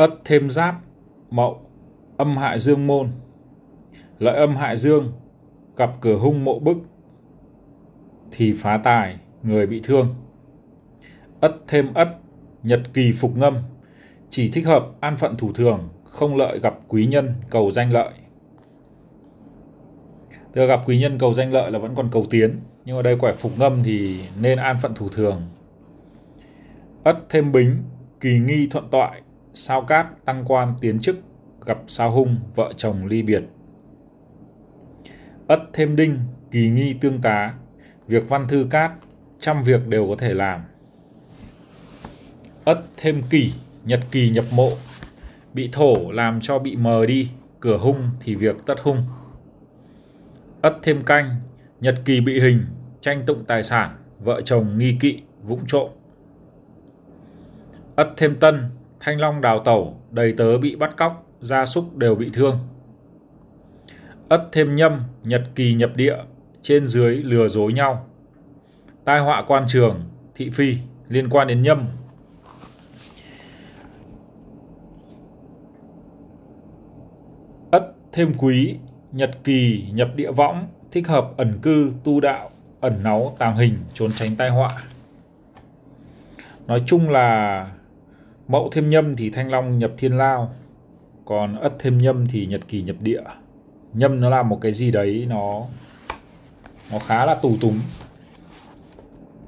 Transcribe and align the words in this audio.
ất 0.00 0.10
thêm 0.24 0.50
giáp, 0.50 0.74
mậu, 1.30 1.60
âm 2.16 2.36
hại 2.36 2.58
dương 2.58 2.86
môn. 2.86 3.08
Lợi 4.18 4.36
âm 4.36 4.56
hại 4.56 4.76
dương, 4.76 5.12
gặp 5.76 5.90
cửa 6.00 6.16
hung 6.16 6.44
mộ 6.44 6.58
bức, 6.58 6.76
thì 8.30 8.54
phá 8.58 8.80
tài, 8.84 9.18
người 9.42 9.66
bị 9.66 9.80
thương. 9.84 10.14
Ất 11.40 11.54
thêm 11.68 11.94
ất, 11.94 12.08
nhật 12.62 12.80
kỳ 12.94 13.12
phục 13.12 13.36
ngâm. 13.36 13.56
Chỉ 14.30 14.50
thích 14.50 14.66
hợp 14.66 14.86
an 15.00 15.16
phận 15.16 15.36
thủ 15.36 15.52
thường, 15.52 15.88
không 16.04 16.36
lợi 16.36 16.58
gặp 16.58 16.78
quý 16.88 17.06
nhân 17.06 17.34
cầu 17.50 17.70
danh 17.70 17.92
lợi. 17.92 18.12
Tức 20.52 20.66
gặp 20.66 20.80
quý 20.86 20.98
nhân 20.98 21.18
cầu 21.18 21.34
danh 21.34 21.52
lợi 21.52 21.70
là 21.70 21.78
vẫn 21.78 21.94
còn 21.94 22.08
cầu 22.12 22.26
tiến, 22.30 22.60
nhưng 22.84 22.96
ở 22.96 23.02
đây 23.02 23.16
quẻ 23.16 23.32
phục 23.32 23.58
ngâm 23.58 23.82
thì 23.82 24.20
nên 24.40 24.58
an 24.58 24.76
phận 24.82 24.94
thủ 24.94 25.08
thường. 25.08 25.42
Ất 27.04 27.16
thêm 27.28 27.52
bính, 27.52 27.76
kỳ 28.20 28.38
nghi 28.38 28.68
thuận 28.70 28.88
toại 28.90 29.22
sao 29.54 29.82
cát, 29.82 30.24
tăng 30.24 30.44
quan 30.46 30.74
tiến 30.80 31.00
chức 31.00 31.16
gặp 31.66 31.78
sao 31.86 32.10
hung, 32.10 32.36
vợ 32.54 32.72
chồng 32.76 33.06
ly 33.06 33.22
biệt. 33.22 33.42
Ất 35.46 35.60
thêm 35.72 35.96
đinh, 35.96 36.18
kỳ 36.50 36.70
nghi 36.70 36.94
tương 37.00 37.20
tá. 37.20 37.54
Việc 38.06 38.28
văn 38.28 38.48
thư 38.48 38.66
cát, 38.70 38.92
trăm 39.38 39.62
việc 39.62 39.88
đều 39.88 40.08
có 40.08 40.16
thể 40.18 40.34
làm. 40.34 40.60
Ất 42.64 42.84
thêm 42.96 43.22
kỷ, 43.30 43.52
nhật 43.84 44.00
kỳ 44.10 44.30
nhập 44.30 44.44
mộ. 44.52 44.70
Bị 45.54 45.68
thổ 45.72 46.10
làm 46.12 46.40
cho 46.40 46.58
bị 46.58 46.76
mờ 46.76 47.06
đi, 47.06 47.30
cửa 47.60 47.76
hung 47.76 48.10
thì 48.20 48.34
việc 48.34 48.56
tất 48.66 48.80
hung. 48.82 49.04
Ất 50.60 50.76
thêm 50.82 51.02
canh, 51.04 51.36
nhật 51.80 52.02
kỳ 52.04 52.20
bị 52.20 52.40
hình, 52.40 52.66
tranh 53.00 53.22
tụng 53.26 53.44
tài 53.44 53.62
sản, 53.62 53.96
vợ 54.18 54.40
chồng 54.40 54.78
nghi 54.78 54.96
kỵ, 55.00 55.20
vũng 55.42 55.64
trộm. 55.66 55.90
Ất 57.96 58.08
thêm 58.16 58.36
tân 58.40 58.70
thanh 59.00 59.20
long 59.20 59.40
đào 59.40 59.58
tẩu, 59.64 60.00
đầy 60.10 60.32
tớ 60.32 60.58
bị 60.58 60.76
bắt 60.76 60.96
cóc, 60.96 61.26
gia 61.40 61.66
súc 61.66 61.96
đều 61.96 62.14
bị 62.14 62.30
thương. 62.32 62.58
Ất 64.28 64.48
thêm 64.52 64.76
nhâm, 64.76 65.02
nhật 65.24 65.42
kỳ 65.54 65.74
nhập 65.74 65.90
địa, 65.96 66.16
trên 66.62 66.86
dưới 66.86 67.16
lừa 67.16 67.48
dối 67.48 67.72
nhau. 67.72 68.06
Tai 69.04 69.20
họa 69.20 69.44
quan 69.46 69.64
trường, 69.68 70.00
thị 70.34 70.50
phi, 70.50 70.76
liên 71.08 71.28
quan 71.30 71.48
đến 71.48 71.62
nhâm. 71.62 71.86
Ất 77.70 77.94
thêm 78.12 78.32
quý, 78.38 78.76
nhật 79.12 79.30
kỳ 79.44 79.84
nhập 79.92 80.08
địa 80.16 80.30
võng, 80.32 80.68
thích 80.92 81.08
hợp 81.08 81.30
ẩn 81.36 81.58
cư, 81.62 81.92
tu 82.04 82.20
đạo, 82.20 82.50
ẩn 82.80 83.02
náu, 83.02 83.34
tàng 83.38 83.56
hình, 83.56 83.74
trốn 83.94 84.12
tránh 84.12 84.36
tai 84.36 84.50
họa. 84.50 84.70
Nói 86.66 86.82
chung 86.86 87.10
là 87.10 87.66
mậu 88.50 88.68
thêm 88.72 88.90
nhâm 88.90 89.16
thì 89.16 89.30
thanh 89.30 89.50
long 89.50 89.78
nhập 89.78 89.92
thiên 89.98 90.16
lao, 90.18 90.54
còn 91.24 91.60
ất 91.60 91.72
thêm 91.78 91.98
nhâm 91.98 92.26
thì 92.26 92.46
nhật 92.46 92.60
kỳ 92.68 92.82
nhập 92.82 92.96
địa. 93.00 93.22
Nhâm 93.92 94.20
nó 94.20 94.30
là 94.30 94.42
một 94.42 94.58
cái 94.60 94.72
gì 94.72 94.90
đấy 94.90 95.26
nó 95.28 95.66
nó 96.92 96.98
khá 96.98 97.26
là 97.26 97.34
tù 97.34 97.56
túng. 97.60 97.80